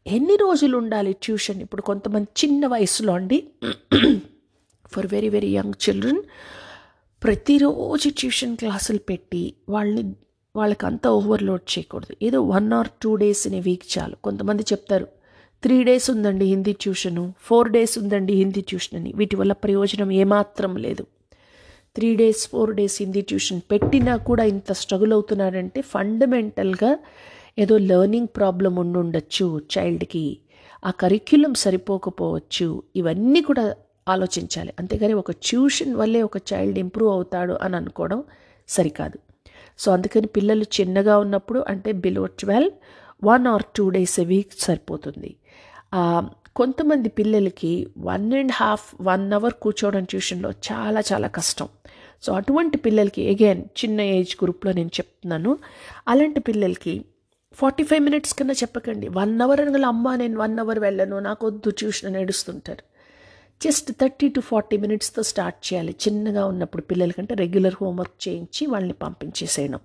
ఎన్ని 0.06 0.36
రోజులు 0.36 0.76
ఉండాలి 0.76 1.12
ట్యూషన్? 1.12 1.60
ఇప్పుడు 1.60 1.82
కొంతమంది 1.82 2.28
చిన్న 2.44 2.66
వయసులో 2.66 3.12
అండి. 3.12 3.38
For 4.92 5.06
very 5.06 5.28
very 5.28 5.48
young 5.48 5.74
children 5.84 6.22
ప్రతిరోజు 7.22 8.08
ట్యూషన్ 8.08 8.56
క్లాసులు 8.56 8.98
పెట్టి 8.98 9.54
వాళ్ళని 9.68 10.14
వాళ్ళకి 10.56 10.86
అంతా 10.86 11.10
ఓవర్లోడ్ 11.10 11.78
చేయకూడదు. 11.78 12.16
ఏదో 12.22 12.42
one 12.42 12.72
or 12.72 12.88
two 13.02 13.16
days 13.16 13.46
in 13.46 13.62
week 13.62 13.98
చాలు. 13.98 14.16
కొంతమంది 14.24 14.62
చెప్తారు 14.62 15.06
త్రీ 15.62 15.84
డేస్ 15.84 16.10
ఉందండి 16.10 16.44
హిందీ 16.44 16.72
ట్యూషను 16.72 17.34
ఫోర్ 17.40 17.68
డేస్ 17.70 17.98
ఉందండి 17.98 18.34
హిందీ 18.34 18.60
ట్యూషన్ 18.60 19.00
అని. 19.00 19.12
వీటి 19.16 19.36
వల్ల 19.36 19.52
ప్రయోజనం 19.52 20.12
ఏమాత్రం 20.12 20.76
లేదు. 20.76 21.06
Three 21.94 22.16
days 22.16 22.48
four 22.48 22.74
days 22.74 23.02
Hindi 23.02 23.20
tuition 23.20 23.60
పెట్టినా 23.70 24.16
కూడా 24.16 24.44
ఇంత 24.44 24.72
స్ట్రగుల్ 24.72 25.12
అవుతున్నారంటే 25.12 25.80
ఫండమెంటల్గా 25.80 26.98
ఏదో 27.58 27.78
లెర్నింగ్ 27.78 28.30
ప్రాబ్లం 28.36 28.76
ఉండుండొచ్చు 28.76 29.46
చైల్డ్కి 29.74 30.24
ఆ 30.84 30.90
కరిక్యులం 30.90 31.52
సరిపోకపోవచ్చు. 31.54 32.82
ఇవన్నీ 32.96 33.40
కూడా 33.42 33.64
ఆలోచించాలి. 34.08 34.72
అంతేగాని 34.78 35.14
ఒక 35.14 35.30
ట్యూషన్ 35.30 35.92
వల్లే 35.94 36.22
ఒక 36.22 36.38
చైల్డ్ 36.52 36.78
ఇంప్రూవ్ 36.78 37.12
అవుతాడు 37.12 37.54
అని 37.62 37.76
అనుకోవడం 37.76 38.24
సరికాదు. 38.68 39.18
సో 39.78 39.92
అందుకని 39.92 40.26
పిల్లలు 40.26 40.64
చిన్నగా 40.80 41.18
ఉన్నప్పుడు 41.18 41.64
అంటే 41.68 41.92
below 41.92 42.24
twelve 42.26 42.72
one 43.24 43.46
or 43.46 43.64
two 43.76 43.84
days 43.90 44.16
a 44.20 44.24
week 44.24 44.52
సరిపోతుంది. 44.58 45.30
కొంతమంది 46.56 47.08
పిల్లలకి 47.08 47.72
one 47.98 48.26
and 48.38 48.52
half 48.52 48.88
one 49.00 49.32
hour 49.32 49.54
కూర్చోవడం 49.62 50.04
ట్యూషన్లో 50.04 50.50
చాలా 50.68 51.02
చాలా 51.12 51.28
కష్టం. 51.28 51.68
సో 52.22 52.32
అటువంటి 52.32 52.76
పిల్లలకి 52.76 53.22
అగైన్ 53.30 53.62
చిన్న 53.80 54.00
ఏజ్ 54.16 54.34
గ్రూప్లో 54.42 54.72
నేను 54.72 54.92
చెప్తున్నాను. 54.98 55.52
అలాంటి 56.08 56.40
పిల్లలకి 56.40 56.94
ఫార్టీ 57.54 57.84
ఫైవ్ 57.84 58.04
మినిట్స్ 58.04 58.34
కన్నా 58.34 58.54
చెప్పకండి. 58.54 59.08
వన్ 59.08 59.40
అవర్ 59.40 59.60
అనగల 59.60 59.86
అమ్మ 59.86 60.14
నేను 60.14 60.38
వన్ 60.40 60.58
అవర్ 60.58 60.78
వెళ్ళను 60.78 61.18
నాకు 61.18 61.46
వద్దు 61.46 61.70
ట్యూషన్ 61.70 62.12
నడుస్తుంటారు 62.12 62.22
ఏడుస్తుంటారు. 62.22 62.84
జస్ట్ 63.64 63.92
థర్టీ 64.00 64.28
టు 64.28 64.40
ఫార్టీ 64.40 64.76
మినిట్స్తో 64.76 65.22
స్టార్ట్ 65.22 65.72
చేయాలి. 65.72 65.96
చిన్నగా 66.08 66.46
ఉన్నప్పుడు 66.46 66.82
పిల్లలకంటే 66.82 67.34
రెగ్యులర్ 67.34 67.74
హోంవర్క్ 67.80 68.28
చేయించి 68.28 68.66
వాళ్ళని 68.66 68.92
పంపించేసేయడం. 68.92 69.80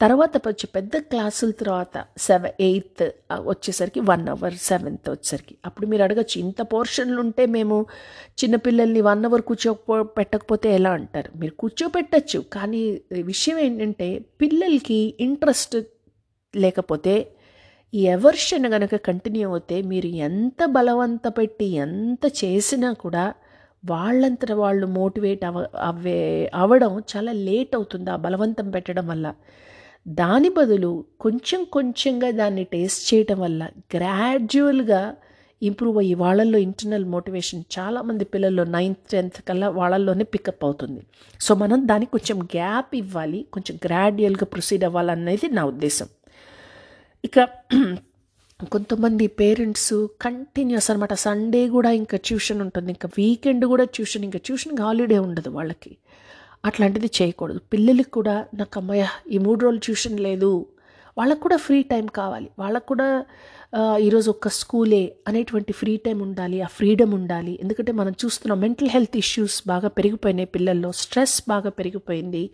తర్వాత 0.00 0.36
వచ్చి 0.36 0.66
పెద్ద 0.66 0.96
క్లాసుల 0.96 1.50
తర్వాత 1.50 2.04
సెవెన్ 2.18 2.52
ఎయిత్ 2.60 3.10
వచ్చేసరికి 3.38 4.00
వన్ 4.00 4.28
అవర్ 4.28 4.54
సెవెంత్ 4.54 5.10
వచ్చేసరికి. 5.10 5.56
అప్పుడు 5.66 5.86
మీరు 5.86 6.02
అడగచ్చు 6.02 6.38
ఇంత 6.38 6.62
పోర్షన్లు 6.62 7.20
ఉంటే 7.20 7.46
మేము 7.46 7.86
చిన్నపిల్లల్ని 8.44 9.00
వన్ 9.00 9.24
అవర్ 9.24 9.42
కూర్చోపో 9.42 10.02
పెట్టకపోతే 10.02 10.74
ఎలా 10.74 10.90
అంటారు? 10.90 11.38
మీరు 11.38 11.52
కూర్చోపెట్టచ్చు. 11.52 12.38
కానీ 12.38 13.00
విషయం 13.22 13.58
ఏంటంటే 13.58 14.18
పిల్లలకి 14.40 15.14
ఇంట్రెస్ట్ 15.20 15.76
లేకపోతే 16.56 17.14
ఈ 17.92 18.02
ఎవర్షన్ 18.16 18.66
కనుక 18.74 18.94
కంటిన్యూ 19.08 19.44
అవుతే 19.48 19.76
మీరు 19.90 20.08
ఎంత 20.28 20.60
బలవంత 20.76 21.26
పెట్టి 21.38 21.66
ఎంత 21.84 22.24
చేసినా 22.40 22.88
కూడా 23.04 23.24
వాళ్ళంతట 23.84 24.52
వాళ్ళు 24.52 24.86
మోటివేట్ 24.86 25.44
అవ 25.44 25.58
అవే 25.90 26.18
అవ్వడం 26.54 26.92
చాలా 27.12 27.32
లేట్ 27.48 27.74
అవుతుంది 27.78 28.10
ఆ 28.10 28.16
బలవంతం 28.16 28.66
పెట్టడం 28.70 29.06
వల్ల. 29.08 29.26
దాని 30.20 30.48
బదులు 30.48 30.90
కొంచెం 31.20 31.60
కొంచెంగా 31.76 32.30
దాన్ని 32.30 32.64
టేస్ట్ 32.64 33.02
చేయటం 33.14 33.38
వల్ల 33.40 33.62
గ్రాడ్యువల్గా 33.94 35.00
ఇంప్రూవ్ 35.62 35.98
అయ్యి 35.98 36.14
వాళ్ళల్లో 36.14 36.58
ఇంటర్నల్ 36.58 37.06
మోటివేషన్ 37.14 37.62
చాలామంది 37.76 38.24
పిల్లల్లో 38.24 38.64
నైన్త్ 38.76 39.04
టెన్త్ 39.12 39.38
కల్లా 39.48 39.68
వాళ్ళల్లోనే 39.78 40.24
పికప్ 40.34 40.64
అవుతుంది. 40.64 41.00
సో 41.40 41.54
మనం 41.54 41.78
దానికి 41.88 42.10
కొంచెం 42.16 42.38
గ్యాప్ 42.56 42.92
ఇవ్వాలి 43.02 43.40
కొంచెం 43.52 43.76
గ్రాడ్యువల్గా 43.86 44.46
ప్రొసీడ్ 44.54 44.84
అవ్వాలనేది 44.84 45.48
నా 45.58 45.64
ఉద్దేశం. 45.64 46.08
ఇక 47.24 47.48
కొంతమంది 48.72 49.26
పేరెంట్స్ 49.26 50.06
కంటిన్యూస్ 50.20 50.90
అనమాట 50.90 51.14
సండే 51.14 51.68
కూడా 51.68 51.90
ఇంకా 51.90 52.18
ట్యూషన్ 52.24 52.60
ఉంటుంది. 52.60 52.92
ఇంకా 52.92 53.08
వీకెండ్ 53.18 53.64
కూడా 53.64 53.84
ట్యూషన్ 53.84 54.24
ఇంకా 54.24 54.38
ట్యూషన్కి 54.44 54.82
హాలిడే 54.82 55.18
ఉండదు 55.18 55.50
వాళ్ళకి. 55.50 55.96
అట్లాంటిది 56.64 57.10
చేయకూడదు. 57.22 57.60
పిల్లలకి 57.72 58.10
కూడా 58.10 58.46
నాకు 58.54 58.80
అమ్మయ్య 58.80 59.08
ఈ 59.30 59.38
మూడు 59.38 59.60
రోజులు 59.60 59.80
ట్యూషన్ 59.80 60.20
లేదు. 60.20 60.66
వాళ్ళకు 61.18 61.40
కూడా 61.40 61.56
ఫ్రీ 61.56 61.82
టైం 61.82 62.06
కావాలి. 62.06 62.50
వాళ్ళకు 62.58 62.86
కూడా 62.86 63.24
ఈరోజు 63.98 64.30
ఒక్క 64.30 64.48
స్కూలే 64.48 65.16
అనేటువంటి 65.28 65.72
ఫ్రీ 65.72 65.96
టైం 65.96 66.18
ఉండాలి. 66.18 66.60
ఆ 66.60 66.66
ఫ్రీడమ్ 66.66 67.14
ఉండాలి. 67.14 67.58
ఎందుకంటే 67.62 67.92
మనం 67.92 68.14
చూస్తున్నాం 68.24 68.60
మెంటల్ 68.60 68.88
హెల్త్ 68.88 69.16
ఇష్యూస్ 69.16 69.62
బాగా 69.66 69.88
పెరిగిపోయినాయి 69.88 70.46
పిల్లల్లో. 70.46 70.92
స్ట్రెస్ 70.92 71.42
బాగా 71.48 71.70
పెరిగిపోయింది. 71.70 72.50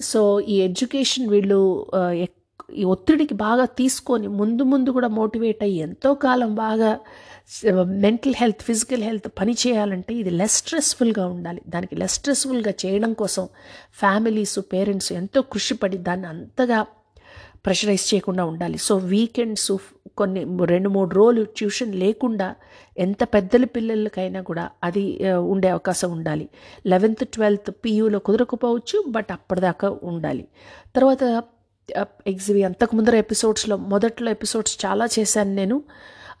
సో 0.00 0.40
ఈ 0.40 0.56
ఎడ్యుకేషన్ 0.60 1.28
వీళ్ళు 1.28 1.86
ఎక్- 1.96 2.37
ఈ 2.68 2.84
ఒత్తిడికి 2.84 3.34
బాగా 3.34 3.64
తీసుకొని 3.80 4.28
ముందు 4.40 4.62
ముందు 4.62 4.90
కూడా 4.90 5.08
మోటివేట్ 5.08 5.62
అయ్యి 5.66 5.78
ఎంతో 5.78 6.10
కాలం 6.14 6.54
బాగా 6.54 6.90
మెంటల్ 8.04 8.34
హెల్త్ 8.38 8.62
ఫిజికల్ 8.62 9.02
హెల్త్ 9.02 9.28
పని 9.40 9.54
చేయాలంటే 9.62 10.14
ఇది 10.14 10.30
లెస్ 10.30 10.56
స్ట్రెస్ఫుల్గా 10.56 11.26
ఉండాలి. 11.26 11.60
దానికి 11.68 11.94
లెస్ 11.96 12.14
స్ట్రెస్ఫుల్గా 12.14 12.72
చేయడం 12.82 13.12
కోసం 13.12 13.48
ఫ్యామిలీస్ 14.02 14.58
పేరెంట్స్ 14.72 15.12
ఎంతో 15.12 15.42
కృషిపడి 15.42 15.98
దాన్ని 16.08 16.28
అంతగా 16.34 16.80
ప్రెషరైజ్ 17.64 18.14
చేయకుండా 18.14 18.44
ఉండాలి. 18.44 18.78
సో 18.78 18.96
వీకెండ్స్ 18.96 19.72
కొన్ని 20.16 20.40
రెండు 20.66 20.88
మూడు 20.88 21.12
రోజులు 21.14 21.42
ట్యూషన్ 21.58 21.92
లేకుండా 21.94 22.54
ఎంత 22.96 23.22
పెద్దల 23.34 23.64
పిల్లలకైనా 23.64 24.40
కూడా 24.40 24.70
అది 24.84 25.04
ఉండే 25.52 25.68
అవకాశం 25.68 26.12
ఉండాలి. 26.12 26.48
లెవెన్త్ 26.86 27.24
ట్వెల్త్ 27.34 27.70
పీయూలో 27.84 28.18
కుదరకపోవచ్చు 28.18 29.04
బట్ 29.16 29.32
అప్పటిదాకా 29.32 29.98
ఉండాలి. 30.02 30.44
తర్వాత 30.96 31.24
ఎగ్జిబి 32.26 32.62
అంతకు 32.62 32.96
ముందర 32.96 33.16
ఎపిసోడ్స్లో 33.16 33.76
మొదట్లో 33.76 34.30
ఎపిసోడ్స్ 34.30 34.86
చాలా 34.86 35.08
చేశాను 35.18 35.54
నేను. 35.54 35.82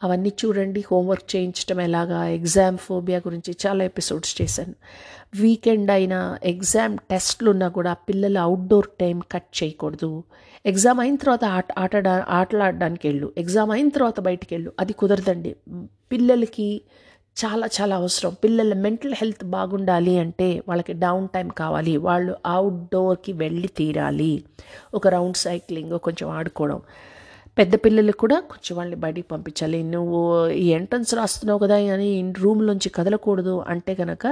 అవన్నీ 0.02 0.32
చూడండి 0.44 0.84
హోంవర్క్ 0.92 1.36
చేయించడం 1.36 1.80
ఎలాగా 1.80 2.28
ఎగ్జామ్ 2.28 2.78
ఫోబియా 2.78 3.18
గురించి 3.18 3.56
చాలా 3.66 3.84
ఎపిసోడ్స్ 3.84 4.42
చేశాను. 4.42 4.74
వీకెండ్ 5.40 5.90
అయినా 5.90 6.38
ఎగ్జామ్ 6.44 6.98
టెస్ట్లు 7.10 7.50
ఉన్నా 7.50 7.68
కూడా 7.68 7.92
పిల్లల 7.92 8.38
అవుట్డోర్ 8.38 8.86
టైం 9.00 9.20
కట్ 9.32 9.62
చేయకూడదు. 9.62 10.24
ఎగ్జామ్ 10.66 11.00
అయిన 11.00 11.16
తర్వాత 11.16 11.44
ఆట 11.44 11.66
ఆటడా 11.78 12.26
ఆటలాడడానికి 12.28 13.08
వెళ్ళు 13.08 13.32
ఎగ్జామ్ 13.38 13.70
అయిన 13.70 13.88
తర్వాత 13.88 14.20
బయటికి 14.20 14.54
వెళ్ళు 14.54 14.72
అది 14.80 14.92
కుదరదండి. 14.92 15.56
పిల్లలకి 16.12 16.82
చాలా 17.44 17.68
చాలా 17.80 17.96
అవసరం. 17.96 18.36
పిల్లల 18.44 18.74
మెంటల్ 18.74 19.12
హెల్త్ 19.12 19.44
బాగుండాలి 19.44 20.18
అంటే 20.18 20.62
వాళ్ళకి 20.68 20.92
డౌన్ 20.92 21.28
టైం 21.28 21.48
కావాలి. 21.48 21.96
వాళ్ళు 21.96 22.36
అవుట్డోర్కి 22.46 23.32
వెళ్ళి 23.32 23.68
తీరాలి. 23.68 24.44
ఒక 24.94 25.08
రౌండ్ 25.08 25.36
సైక్లింగ్ 25.36 25.98
కొంచెం 25.98 26.30
ఆడుకోవడం. 26.30 26.80
పెద్ద 27.58 27.74
పిల్లలు 27.74 28.12
కూడా 28.12 28.40
కొంచెం 28.40 28.76
వాళ్ళని 28.76 29.00
బయటికి 29.00 29.28
పంపించాలి. 29.28 29.82
నువ్వు 29.82 30.48
ఈ 30.48 30.66
ఎంట్రన్స్ 30.66 31.14
రాస్తున్నావు 31.14 31.58
కదా 31.58 31.76
అని 31.76 32.34
రూమ్లోంచి 32.38 32.88
కదలకూడదు 32.88 33.64
అంటే 33.68 33.94
కనుక 33.94 34.26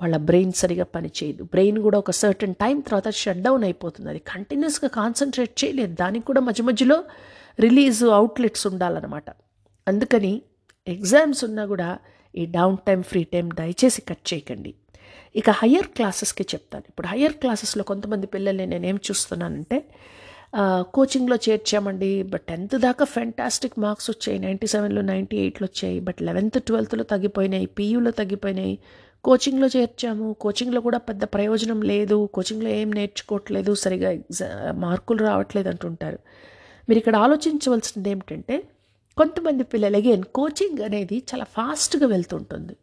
వాళ్ళ 0.00 0.16
బ్రెయిన్ 0.16 0.52
సరిగా 0.52 0.84
పనిచేయదు. 0.84 1.44
బ్రెయిన్ 1.44 1.78
కూడా 1.78 1.98
ఒక 1.98 2.10
సర్టన్ 2.10 2.54
టైం 2.54 2.80
తర్వాత 2.80 3.10
షట్ 3.10 3.42
డౌన్ 3.42 3.64
అయిపోతుంది. 3.64 4.10
అది 4.10 4.18
కంటిన్యూస్గా 4.18 4.88
కాన్సన్ట్రేట్ 4.88 5.64
చేయలేదు. 5.64 5.94
దానికి 5.94 6.26
కూడా 6.26 6.40
మధ్య 6.40 6.64
మధ్యలో 6.64 7.04
రిలీజ్ 7.60 8.04
అవుట్లెట్స్ 8.04 8.66
ఉండాలన్నమాట. 8.66 9.24
అందుకని 9.88 10.42
ఎగ్జామ్స్ 10.88 11.44
ఉన్నా 11.44 11.66
కూడా 11.66 11.98
ఈ 12.36 12.46
డౌన్ 12.46 12.76
టైం 12.86 13.02
ఫ్రీ 13.02 13.24
టైం 13.24 13.48
దయచేసి 13.54 14.00
కట్ 14.00 14.24
చేయకండి. 14.32 14.74
ఇక 15.36 15.50
హయ్యర్ 15.50 15.86
క్లాసెస్కి 15.86 16.44
చెప్తాను. 16.54 16.84
ఇప్పుడు 16.88 17.06
హయ్యర్ 17.06 17.32
క్లాసెస్లో 17.32 17.84
కొంతమంది 17.84 18.26
పిల్లల్ని 18.26 18.66
నేనేం 18.66 18.96
చూస్తున్నానంటే 18.96 19.84
కోచింగ్లో 20.94 21.36
చేర్చామండి 21.36 22.22
బట్ 22.22 22.42
టెన్త్ 22.42 22.76
దాకా 22.76 23.04
ఫెంటాస్టిక్ 23.04 23.78
మార్క్స్ 23.78 24.10
వచ్చాయి. 24.10 24.38
నైంటీ 24.38 24.66
సెవెన్లో 24.66 25.02
నైంటీ 25.02 25.36
ఎయిట్లో 25.36 25.64
వచ్చాయి 25.64 26.00
బట్ 26.00 26.20
లెవెన్త్ 26.22 26.62
ట్వెల్త్లో 26.62 27.04
తగ్గిపోయినాయి 27.04 27.66
పీయూలో 27.66 28.10
తగ్గిపోయినాయి. 28.10 28.78
కోచింగ్లో 29.24 29.68
చేర్చాము. 29.76 30.32
కోచింగ్లో 30.40 30.80
కూడా 30.80 30.98
పెద్ద 30.98 31.24
ప్రయోజనం 31.24 31.82
లేదు. 31.82 32.28
కోచింగ్లో 32.34 32.70
ఏం 32.70 32.90
నేర్చుకోవట్లేదు 32.90 33.74
సరిగా 33.74 34.10
ఎగ్జా 34.10 34.48
మార్కులు 34.76 35.22
రావట్లేదు 35.24 35.68
అంటుంటారు. 35.68 36.18
మీరు 36.88 36.98
ఇక్కడ 36.98 37.16
ఆలోచించవలసింది 37.16 38.10
ఏమిటంటే 38.10 38.62
కొంతమంది 39.16 39.62
పిల్లలు 39.64 39.96
అగైన్ 39.96 40.24
కోచింగ్ 40.34 40.80
అనేది 40.80 41.18
చాలా 41.30 41.44
ఫాస్ట్గా 41.54 42.06
వెళ్తుంటుంది. 42.06 42.74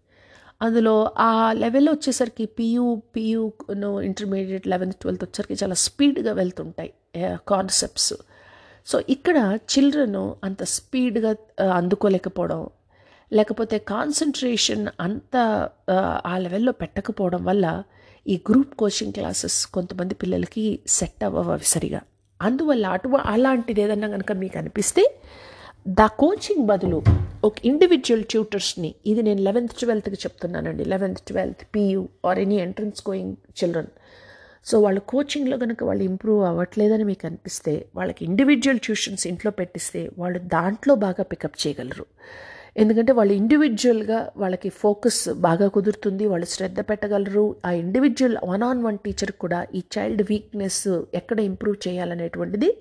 అందులో 0.62 0.94
ఆ 1.20 1.30
లెవెల్ 1.54 1.90
వచ్చేసరికి 1.90 2.46
PU 2.58 2.86
PU 3.14 3.42
intermediate 4.02 4.68
eleventh 4.68 4.98
twelfth 5.00 5.24
వచ్చేసరికి 5.24 5.64
చాలా 5.64 5.74
స్పీడ్గా 5.82 6.34
వెళ్తుంటాయి 6.34 6.92
కాన్సెప్ట్స్ 7.48 8.14
సో 8.88 9.00
ఇక్కడ 9.10 9.38
చిల్డ్రన్ 9.70 10.16
అంత 10.44 10.64
స్పీడ్గా 10.64 11.32
అందుకోలేకపోవడం 11.74 12.62
లేకపోతే 13.32 13.78
కాన్సన్ట్రేషన్ 13.88 14.88
అంత 15.00 15.36
ఆ, 15.90 15.98
ఆ 16.26 16.38
లెవెల్లో 16.38 16.72
పెట్టకపోవడం 16.72 17.46
వల్ల 17.46 17.66
ఈ 18.26 18.42
గ్రూప్ 18.50 18.76
కోచింగ్ 18.76 19.14
క్లాసెస్ 19.14 19.66
కొంతమంది 19.66 20.14
పిల్లలకి 20.14 20.66
సెట్ 20.88 21.24
అవ్వవు 21.24 21.52
అవి 21.52 21.64
సరిగా. 21.66 22.02
అందువల్ల 22.42 22.86
అటు 22.88 23.08
అలాంటిది 23.26 23.82
ఏదన్నా 23.82 24.08
కనుక 24.08 24.32
మీకు 24.32 24.58
అనిపిస్తే 24.58 25.04
దా 25.86 26.06
కోచింగ్ 26.22 26.66
బదులు 26.70 26.98
ఒక 27.48 27.54
ఇండివిజువల్ 27.70 28.24
ట్యూటర్స్ని 28.32 28.90
ఇది 29.12 29.22
నేను 29.28 29.42
లెవెన్త్ 29.48 29.74
ట్వెల్త్కి 29.80 30.18
చెప్తున్నానండి. 30.24 30.84
Eleventh 30.92 31.22
twelfth 31.30 31.64
PU 31.76 32.02
or 32.30 32.40
any 32.44 32.58
entrance 32.66 33.02
going 33.08 33.34
children 33.60 33.90
so 34.66 34.76
వాళ్ళు 34.84 35.02
కోచింగ్లో 35.12 35.58
కనుక 35.64 35.84
వాళ్ళు 35.90 36.04
ఇంప్రూవ్ 36.10 36.42
అవ్వట్లేదని 36.50 37.06
మీకు 37.12 37.26
అనిపిస్తే 37.30 37.74
వాళ్ళకి 38.00 38.22
ఇండివిజువల్ 38.30 38.82
ట్యూషన్స్ 38.88 39.26
ఇంట్లో 39.32 39.52
పెట్టిస్తే 39.60 40.02
వాళ్ళు 40.22 40.42
దాంట్లో 40.56 40.96
బాగా 41.06 41.24
పికప్ 41.32 41.58
చేయగలరు. 41.64 42.06
ఎందుకంటే 42.84 43.12
వాళ్ళు 43.20 43.34
ఇండివిజువల్గా 43.42 44.20
వాళ్ళకి 44.44 44.72
ఫోకస్ 44.84 45.22
బాగా 45.48 45.70
కుదురుతుంది 45.78 46.28
వాళ్ళు 46.34 46.50
శ్రద్ధ 46.56 46.80
పెట్టగలరు. 46.92 47.46
ఆ 47.68 47.72
individual 47.84 48.38
one 48.52 48.66
on 48.70 48.84
one 48.88 49.00
teacher 49.08 49.34
కూడా 49.46 49.62
ఈ 49.80 49.84
చైల్డ్ 49.98 50.24
వీక్నెస్ 50.32 50.84
ఎక్కడ 51.22 51.40
ఇంప్రూవ్ 51.52 51.80
చేయాలనేటువంటిది 51.88 52.72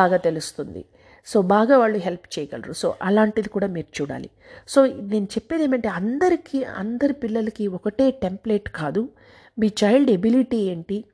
బాగా 0.00 0.16
తెలుస్తుంది. 0.28 0.84
సో 1.26 1.42
బాగా 1.42 1.78
వాళ్ళు 1.78 1.98
హెల్ప్ 1.98 2.26
చేయగలరు. 2.34 2.72
సో 2.72 2.94
అలాంటిది 3.02 3.48
కూడా 3.48 3.66
మీరు 3.66 3.90
చూడాలి. 3.98 4.30
సో 4.68 4.86
నేను 4.86 5.24
చెప్పేది 5.24 5.64
ఏమంటే 5.64 5.88
అందరికీ 5.88 6.58
అందరి 6.64 7.14
పిల్లలకి 7.22 7.66
ఒకటే 7.78 8.10
టెంప్లెట్ 8.10 8.68
కాదు. 8.80 9.08
మీ 9.58 9.70
చైల్డ్ 9.84 10.10
ఎబిలిటీ 10.10 10.56
ఏంటి? 10.56 11.04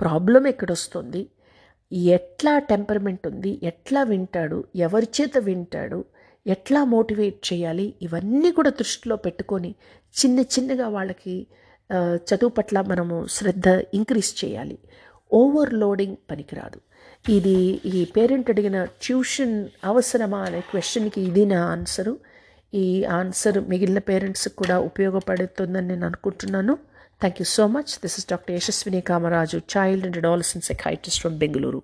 ప్రాబ్లం 0.00 0.46
ఎక్కడొస్తుంది? 0.46 1.22
ఎట్లా 2.18 2.58
టెంపర్మెంట్ 2.58 3.26
ఉంది? 3.26 3.60
ఎట్లా 3.62 4.02
వింటాడు? 4.02 4.64
ఎవరి 4.76 5.08
చేత 5.20 5.38
వింటాడు? 5.38 6.04
ఎట్లా 6.46 6.84
మోటివేట్ 6.84 7.52
చేయాలి? 7.52 7.94
ఇవన్నీ 8.02 8.50
కూడా 8.50 8.70
దృష్టిలో 8.70 9.16
పెట్టుకొని 9.16 9.74
చిన్న 10.14 10.40
చిన్నగా 10.54 10.88
వాళ్ళకి 10.88 11.46
చదువు 12.28 12.48
పట్ల 12.48 12.80
మనము 12.80 13.16
శ్రద్ధ 13.30 13.68
ఇంక్రీజ్ 13.94 14.44
చేయాలి. 14.44 14.78
ఓవర్లోడింగ్ 15.32 16.16
పనికిరాదు. 16.30 16.78
ఇది 17.24 17.80
ఈ 17.86 18.04
పేరెంట్ 18.04 18.50
అడిగిన 18.50 18.84
ట్యూషన్ 18.84 19.68
అవసరమా 19.84 20.38
అనే 20.38 20.60
క్వశ్చన్కి 20.60 21.20
ఇది 21.20 21.46
నా 21.46 21.66
ఆన్సరు 21.66 22.18
ఈ 22.74 23.04
ఆన్సర్ 23.04 23.58
మిగిలిన 23.60 23.98
పేరెంట్స్కి 23.98 24.54
కూడా 24.54 24.78
ఉపయోగపడుతుందని 24.78 25.88
నేను 25.88 26.06
అనుకుంటున్నాను. 26.06 26.78
Thank 27.20 27.40
you 27.40 27.44
so 27.44 27.66
much 27.66 28.00
this 28.02 28.18
is 28.18 28.28
doctor 28.28 28.54
Yashaswini 28.54 29.00
Kamaraju 29.00 29.58
child 29.58 30.06
and 30.06 30.16
adolescent 30.16 30.64
psychiatrist 30.64 31.20
from 31.20 31.38
Bengaluru 31.38 31.80